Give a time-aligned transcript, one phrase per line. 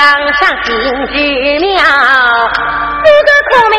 [0.00, 0.74] 当上金
[1.12, 3.76] 枝庙，四个孔明。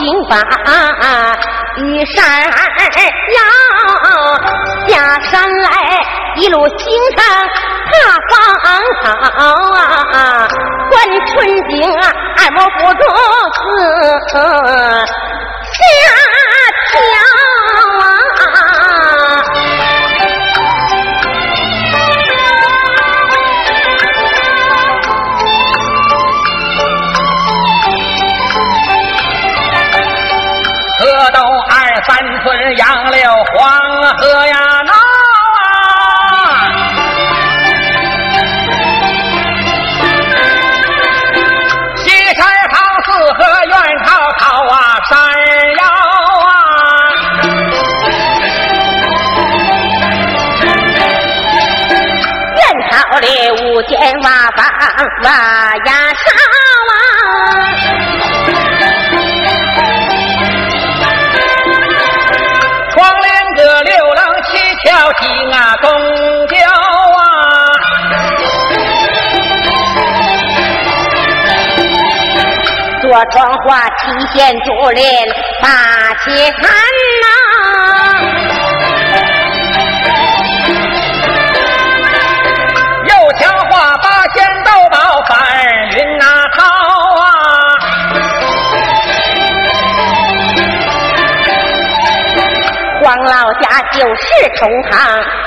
[0.00, 0.34] 请把
[1.76, 2.42] 雨山
[3.36, 3.38] 摇
[4.88, 4.92] 下
[5.30, 5.68] 山来
[6.36, 6.78] 一路行
[7.18, 7.20] 山
[7.92, 7.92] 踏
[8.30, 8.34] 芳
[9.02, 9.04] 草
[9.74, 10.48] 啊
[10.90, 11.36] 观春
[11.68, 12.02] 景啊
[12.38, 13.00] 按摩不住
[14.28, 14.34] 思
[54.10, 54.66] 天瓦房
[55.84, 56.24] 呀上
[56.90, 56.92] 啊。
[62.90, 64.50] 窗帘隔六楼七
[64.84, 65.22] 巧紧
[65.54, 65.86] 啊，东
[66.48, 67.22] 雕啊。
[73.00, 73.94] 坐窗花提
[74.36, 75.04] 线竹帘
[75.62, 75.68] 把
[76.24, 76.62] 前寒。
[93.10, 94.24] 王老家就是
[94.56, 94.94] 同行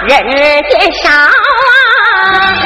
[0.05, 0.21] 人
[0.69, 2.62] 间少啊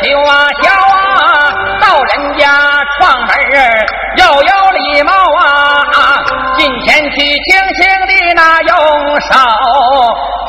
[0.00, 1.26] 敲啊敲啊，
[1.80, 2.46] 到人家
[3.00, 3.86] 串门儿，
[4.16, 5.42] 要有礼貌啊！
[6.56, 9.26] 进前去轻轻的那用手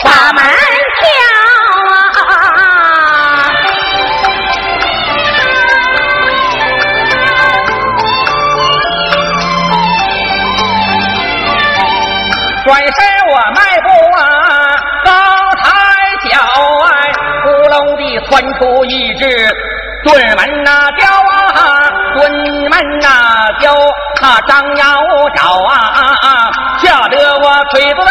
[0.04, 0.44] 把门
[1.02, 1.04] 敲
[1.90, 2.62] 啊！
[12.66, 12.98] 转身
[13.32, 14.22] 我迈步啊，
[15.06, 15.10] 高
[15.64, 15.66] 抬
[16.30, 16.86] 脚啊，
[17.44, 18.30] 咕隆地窜
[18.60, 19.24] 出一只。
[20.06, 21.60] 对门那雕啊，
[22.16, 22.28] 对
[22.70, 23.76] 门那雕，
[24.22, 26.16] 他张牙舞爪啊，
[26.82, 28.02] 吓得我腿子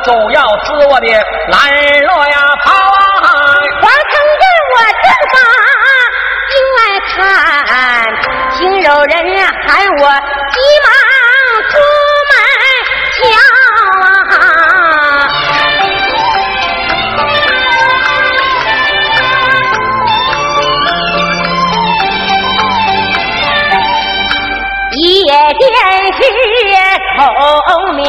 [0.00, 1.06] 家的狗要撕我的
[1.48, 3.28] 兰罗呀跑啊！
[3.82, 4.42] 王成人
[4.72, 5.36] 我正把
[6.50, 7.16] 进来看，
[8.56, 9.12] 听有人
[9.66, 9.68] 喊
[9.98, 10.02] 我
[10.50, 10.88] 急忙
[11.70, 11.72] 出
[12.30, 12.32] 门
[13.16, 13.20] 瞧
[14.30, 14.34] 啊！
[24.92, 25.62] 夜间
[26.12, 26.18] 是
[27.16, 28.00] 聪明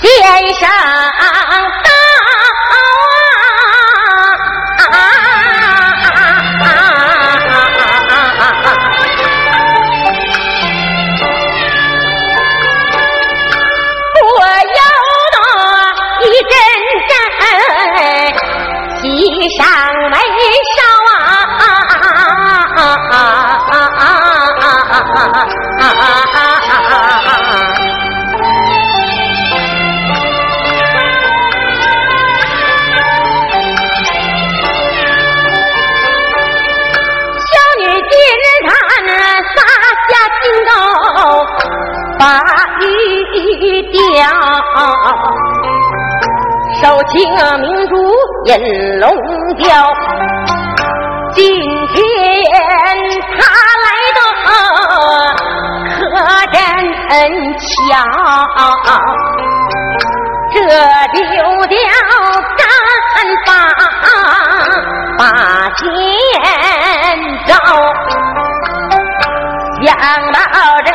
[0.00, 0.06] 先
[0.54, 0.62] 生
[1.82, 1.90] 到
[14.22, 14.80] 我有
[15.34, 15.36] 那
[16.20, 16.52] 一阵
[17.08, 17.10] 阵
[19.00, 19.02] 喜
[19.58, 19.60] 上
[20.10, 20.16] 眉
[20.76, 20.78] 梢
[25.80, 26.47] 啊！
[43.82, 43.96] 雕，
[46.80, 47.14] 手擎
[47.60, 47.92] 明珠
[48.46, 48.50] 引
[49.00, 49.06] 龙
[49.56, 49.66] 雕。
[51.34, 51.44] 今
[51.94, 51.96] 天
[53.36, 53.38] 他
[53.84, 54.18] 来的
[55.94, 56.00] 可
[56.52, 56.54] 真
[57.58, 57.94] 巧，
[60.52, 60.56] 这
[61.12, 61.18] 丢
[61.66, 61.76] 掉
[62.56, 62.60] 干
[63.46, 63.48] 把
[65.18, 65.20] 把
[65.76, 65.80] 剑
[67.46, 67.50] 招，
[69.88, 70.38] 杨到
[70.84, 70.86] 人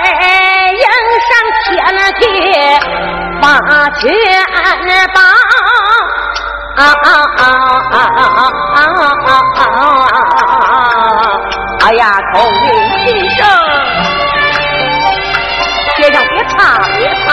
[0.78, 0.86] 迎
[1.26, 1.32] 上
[1.66, 1.68] 前
[2.20, 2.22] 去，
[3.42, 3.44] 把
[3.98, 4.02] 拳
[5.16, 5.18] 棒
[6.76, 7.08] 啊啊
[7.38, 7.42] 啊
[7.90, 7.96] 啊啊
[8.76, 8.78] 啊
[9.26, 9.62] 啊啊！
[11.86, 12.02] 哎呀，
[12.34, 12.70] 孔明
[13.04, 13.42] 先生，
[15.98, 16.58] 先生别怕，
[16.98, 17.28] 别怕。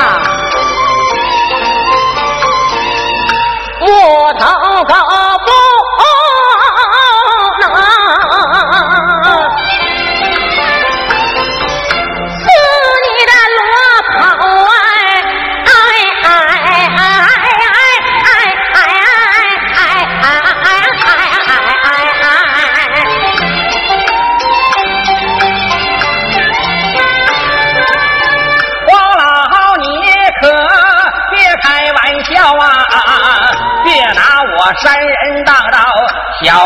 [36.42, 36.64] 小儿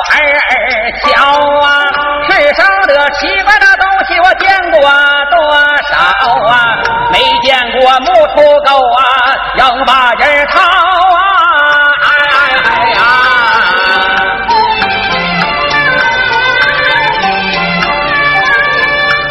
[1.02, 1.10] 瞧
[1.62, 1.66] 啊！
[2.30, 4.80] 世上的奇怪的东西我见过
[5.30, 5.36] 多
[5.90, 5.92] 少
[6.48, 6.52] 啊？
[7.12, 9.00] 没见过木头狗啊，
[9.56, 11.20] 硬把人掏啊！
[12.02, 12.98] 哎哎哎呀！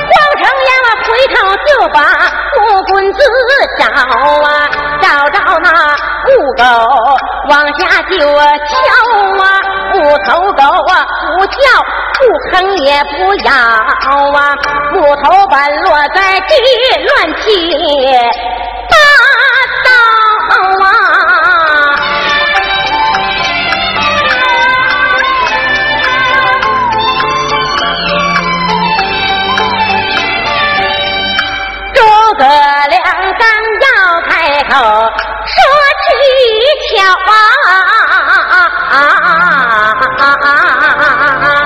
[0.09, 0.71] 黄成阳
[1.05, 1.35] 回头
[1.65, 1.97] 就把
[2.59, 3.19] 木棍子
[3.79, 4.47] 找啊，
[5.01, 5.67] 找着那
[6.27, 6.61] 木狗
[7.49, 8.27] 往下就敲
[9.41, 9.45] 啊，
[10.19, 10.93] 头狗啊
[11.35, 11.55] 不叫
[12.19, 12.53] 不吭
[12.83, 13.51] 也不咬
[14.37, 14.39] 啊，
[14.91, 15.53] 木头板
[15.83, 16.51] 落在地
[17.03, 17.45] 乱七
[18.89, 18.93] 八
[19.83, 19.87] 糟
[20.83, 20.85] 啊。
[31.93, 31.97] 诸
[32.37, 32.41] 葛
[32.89, 32.97] 亮
[33.39, 33.41] 刚
[33.81, 33.85] 要
[34.29, 34.31] 开
[34.69, 34.71] 口
[35.45, 35.55] 说
[36.03, 36.09] 蹊
[36.89, 36.93] 跷
[40.17, 41.62] 啊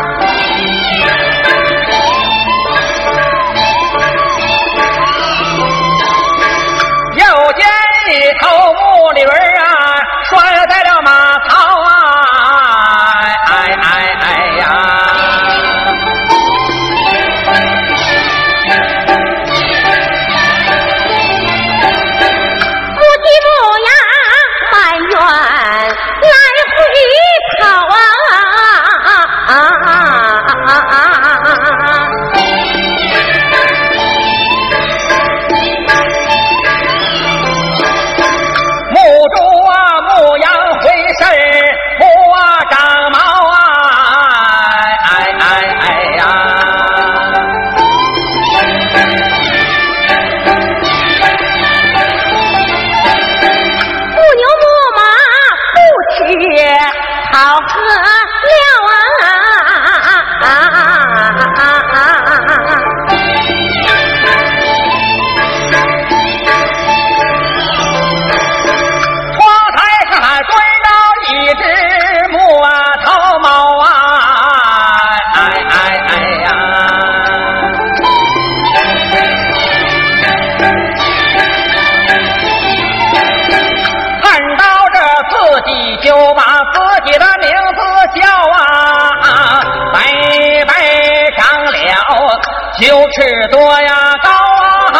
[93.07, 94.29] 酒吃多呀高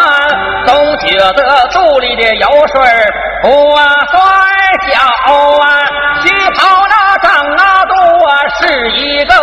[0.66, 2.80] 总觉得肚里的油水
[3.42, 4.18] 不啊摔
[4.90, 5.00] 跤
[5.58, 5.84] 啊，
[6.22, 7.94] 虚跑那涨啊多
[8.60, 9.34] 是一个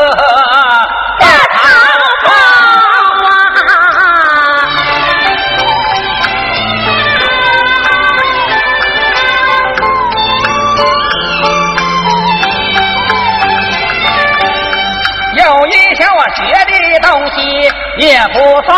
[17.98, 18.76] 也不算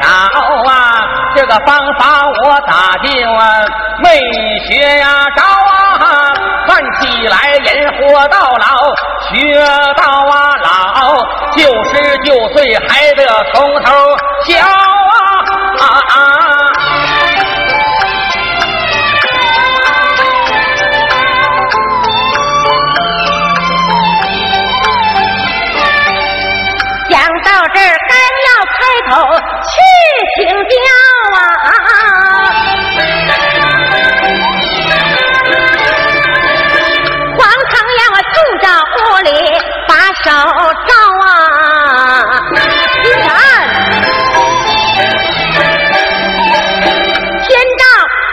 [0.00, 0.08] 少
[0.70, 0.72] 啊，
[1.34, 2.72] 这个方法我咋
[3.02, 3.64] 就啊
[4.02, 4.08] 没
[4.66, 6.32] 学呀着啊？
[6.66, 8.66] 看起来人活到老，
[9.32, 9.58] 学
[9.96, 10.66] 到啊老，
[11.56, 11.62] 九
[11.92, 13.92] 十九岁还得从头
[14.44, 14.54] 教
[30.38, 30.54] 请教
[31.34, 31.36] 啊！
[37.36, 37.40] 黄
[37.70, 38.64] 长阳啊，进到
[38.94, 39.28] 屋里
[39.88, 39.90] 把
[40.22, 40.30] 手
[40.86, 40.90] 招
[41.26, 41.28] 啊！
[47.42, 47.82] 天到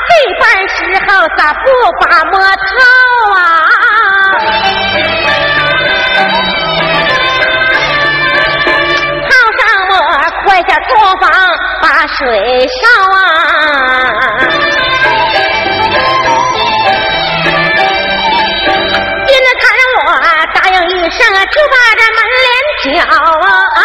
[0.07, 1.65] 这般时候，咋不
[2.01, 2.63] 把摸透
[3.35, 3.41] 啊？
[10.45, 11.23] 快下厨房
[12.07, 12.83] 水烧
[13.15, 13.19] 啊！
[19.27, 19.63] 金子看
[19.97, 19.99] 我
[20.53, 21.19] 答应一声，
[21.51, 22.47] 就把这门帘
[22.83, 23.79] 挑啊！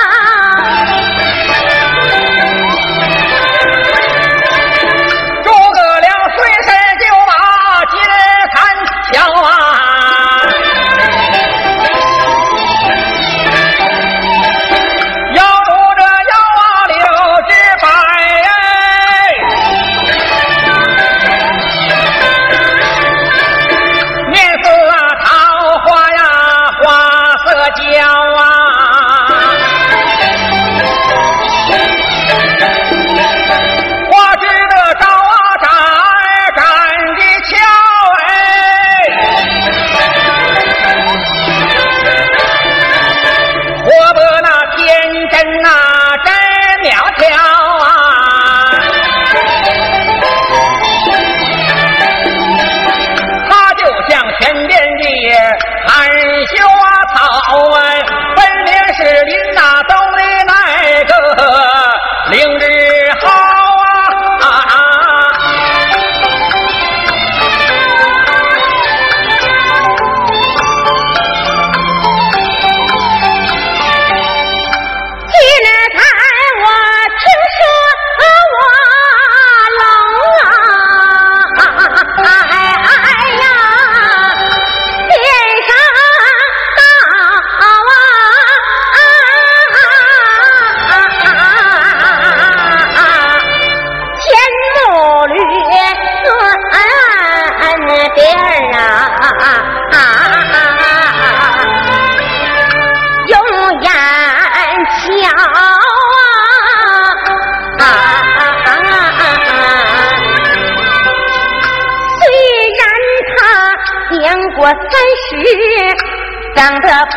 [116.56, 117.16] 长得不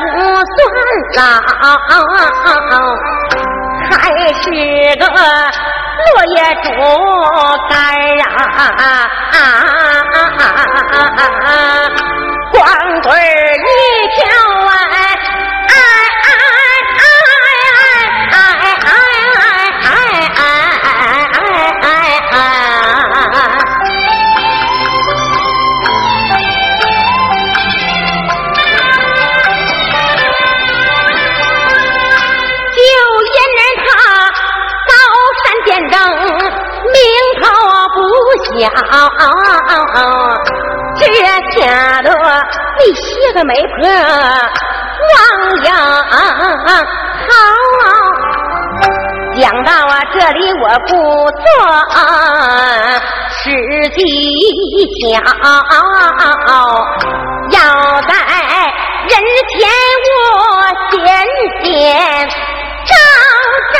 [0.53, 0.57] 算
[1.15, 1.19] 老，
[3.91, 3.91] 还
[4.33, 4.43] 是
[4.99, 5.05] 个
[5.99, 6.65] 落叶竹
[7.69, 7.73] 竿
[9.31, 9.37] 啊，
[12.51, 12.55] 光
[13.01, 13.71] 棍一
[14.15, 14.21] 条
[38.63, 38.69] 小，
[40.97, 41.01] 这
[41.51, 41.61] 下。
[42.79, 43.67] 你写的媒婆
[45.09, 45.15] 王
[45.63, 45.71] 阳
[46.03, 47.31] 好。
[49.35, 50.91] 讲到啊这里，我不
[51.31, 51.43] 做
[53.29, 53.41] 实
[53.95, 53.99] 际
[55.01, 55.11] 讲，
[57.51, 57.55] 要
[58.01, 58.11] 在
[59.09, 59.11] 人
[59.49, 59.53] 前
[60.07, 60.11] 我
[60.91, 60.93] 显
[61.63, 61.65] 显
[62.85, 62.91] 招
[63.73, 63.77] 招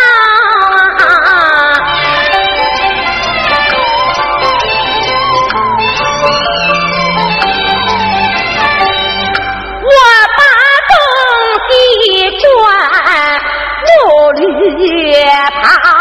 [12.44, 13.42] 转
[13.86, 15.14] 木驴
[15.62, 15.94] 跑。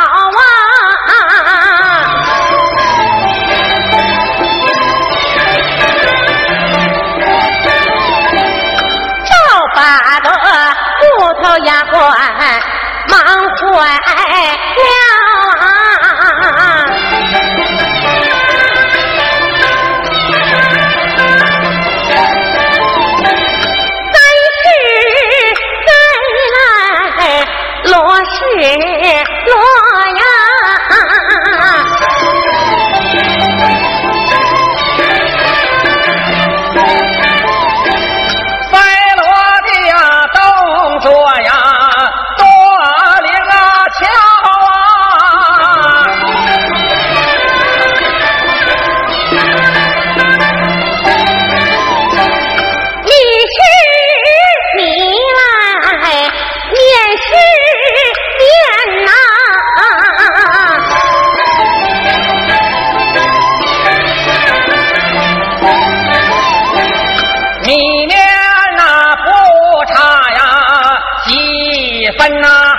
[11.65, 12.72] 丫鬟忙
[72.19, 72.72] 分呐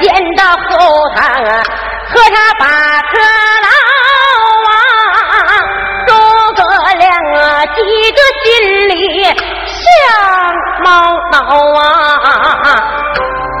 [0.00, 0.06] 见
[0.36, 1.50] 到后堂啊
[2.10, 2.64] 和他把
[3.12, 3.14] 个
[3.64, 3.66] 牢
[4.70, 4.72] 啊，
[6.06, 6.10] 诸
[6.54, 6.60] 葛
[6.98, 7.02] 亮
[7.34, 7.38] 啊，
[7.74, 7.78] 急
[8.12, 8.46] 得心
[8.88, 8.92] 里
[9.24, 9.76] 想
[10.84, 10.86] 毛
[11.32, 11.36] 恼
[11.78, 11.80] 啊。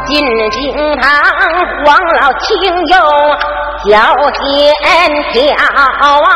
[0.06, 0.10] 进
[0.50, 0.56] 京
[1.00, 1.06] 堂，
[1.84, 1.86] 黄
[2.20, 2.46] 老请
[2.86, 2.96] 用
[3.84, 3.90] 小
[4.32, 4.42] 仙
[5.32, 6.32] 条啊。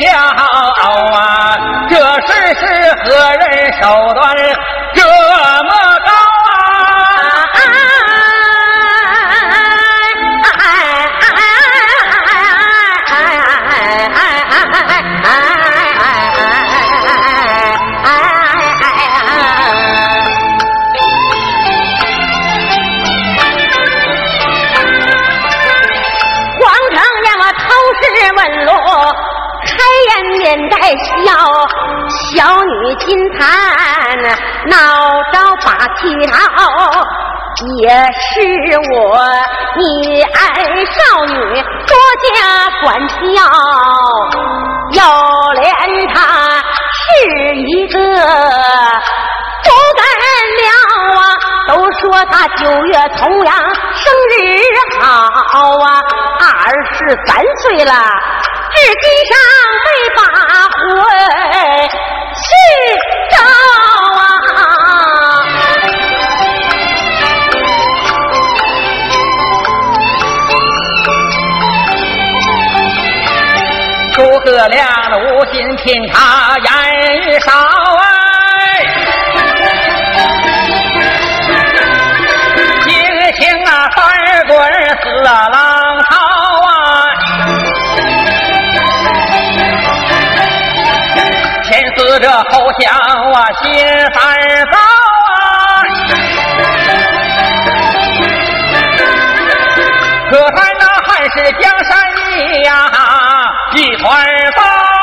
[0.00, 1.56] 骄傲啊！
[1.88, 2.62] 这事是
[3.04, 3.42] 何人
[3.80, 3.82] 手
[4.14, 4.22] 段
[36.04, 36.34] 着把旗套。
[37.78, 38.34] 也是
[38.92, 38.92] 我
[39.78, 40.34] 你爱
[40.86, 41.38] 少女
[41.86, 41.96] 多
[42.34, 42.36] 加
[42.82, 43.14] 管教，
[44.92, 44.98] 要
[45.54, 45.62] 怜
[46.12, 46.16] 她
[46.90, 46.98] 是
[47.54, 47.94] 一个
[49.62, 50.02] 不干
[50.58, 50.66] 了
[51.20, 51.22] 啊！
[51.68, 54.34] 都说她九月重阳生日
[55.00, 55.06] 好
[55.78, 55.86] 啊，
[56.40, 56.44] 二
[56.92, 57.92] 十三岁了，
[58.74, 59.32] 至今尚
[59.86, 60.18] 未把
[60.74, 60.76] 婚
[62.34, 62.42] 去
[74.44, 76.68] 诸葛亮的无心品茶言
[77.22, 77.50] 语少
[78.02, 78.04] 哎，
[82.84, 82.92] 惊
[83.40, 84.04] 醒啊三
[84.46, 84.52] 棍
[85.02, 85.32] 四浪
[86.10, 86.12] 涛
[86.66, 86.68] 啊，
[91.64, 93.64] 前死者后想啊心
[94.12, 94.20] 烦
[94.70, 94.76] 躁
[95.40, 95.42] 啊，
[100.30, 102.70] 可叹那汉室江山易呀。
[103.76, 104.24] 一团
[104.56, 104.93] 糟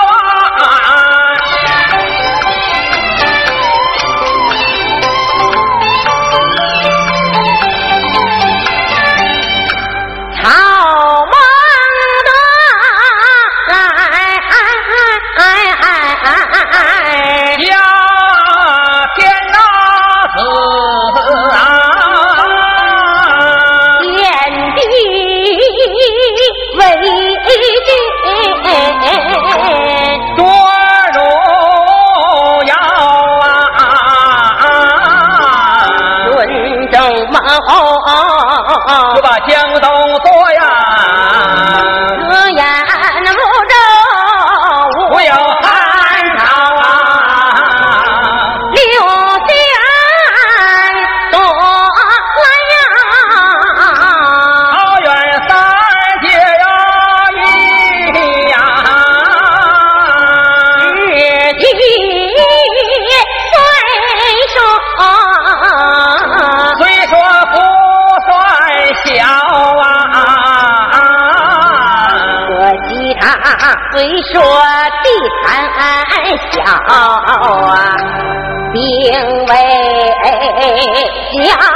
[76.52, 78.22] 叫啊！
[78.74, 78.82] 兵
[79.46, 79.54] 为
[81.46, 81.71] 将。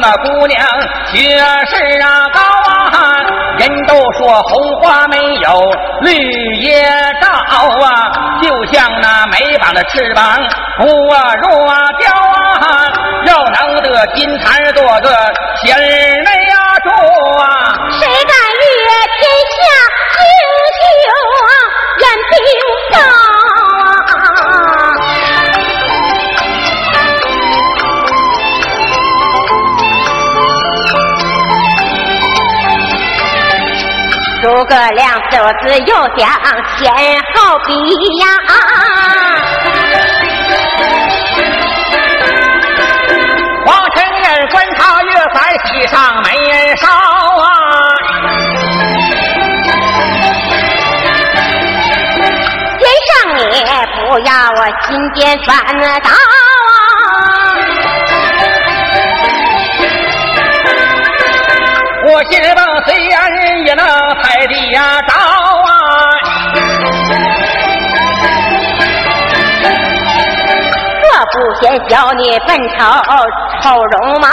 [0.00, 0.66] 那姑娘，
[1.12, 2.40] 学识啊高
[2.96, 3.16] 啊，
[3.58, 6.14] 人都说红花没有绿
[6.56, 6.88] 叶
[7.20, 10.24] 照啊，就像那没把的翅膀
[10.78, 11.66] 不啊弱
[11.98, 12.86] 掉啊，
[13.24, 15.10] 要能得金蝉做个
[15.62, 16.56] 仙儿那呀
[17.38, 17.57] 啊，
[34.58, 36.28] 诸葛亮手指又将
[36.76, 36.90] 先
[37.36, 37.70] 后比
[38.18, 38.26] 呀，
[43.64, 46.26] 黄尘人观察月在喜上眉
[46.74, 47.46] 梢啊，
[52.80, 53.14] 先生
[53.52, 53.54] 你
[53.94, 55.86] 不要我心间烦恼。
[62.10, 63.30] 我心中虽然
[63.66, 63.84] 也能
[64.22, 65.68] 太地呀着啊，
[71.02, 72.74] 这不嫌小你本丑
[73.60, 74.30] 丑容貌啊！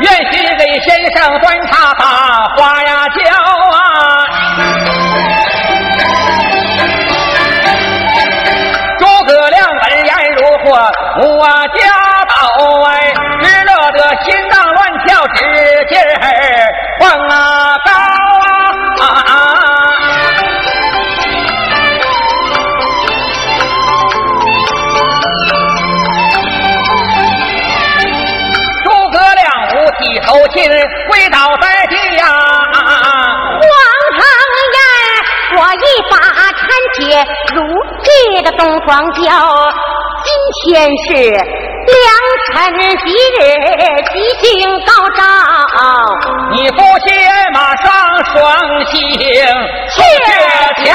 [0.00, 2.04] 愿许给先生端茶把
[2.56, 2.88] 花呀
[11.22, 11.44] 我
[11.76, 11.84] 家
[12.24, 12.32] 宝
[12.88, 15.38] 哎，只乐得心脏乱跳，指
[15.90, 16.24] 劲儿
[17.00, 17.92] 往啊高
[19.00, 19.04] 啊！
[19.04, 19.34] 啊啊
[28.82, 30.64] 诸葛亮五体投亲，
[31.10, 33.62] 跪倒在地呀、皇
[34.16, 34.22] 上
[34.72, 34.78] 言，
[35.58, 35.78] 我一
[36.10, 36.16] 把
[36.56, 36.60] 产
[36.94, 36.98] 妾
[37.54, 37.58] 入
[38.02, 38.08] 这
[38.42, 39.28] 个东庄教，
[40.22, 40.28] 今
[40.64, 41.96] 天是良
[42.46, 42.48] 辰
[42.98, 43.40] 吉日，
[44.12, 44.48] 吉星
[44.80, 45.20] 高照，
[46.52, 47.08] 你夫妻
[47.52, 47.84] 马上
[48.24, 48.34] 双
[48.86, 49.22] 星鹊
[50.84, 50.88] 桥。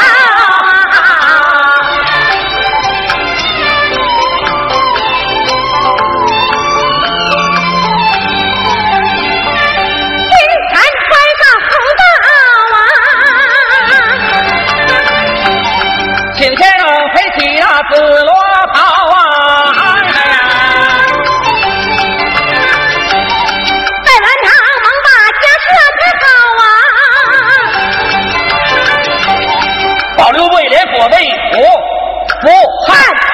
[32.88, 33.25] fight